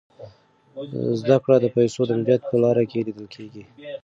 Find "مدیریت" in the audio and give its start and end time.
2.19-2.41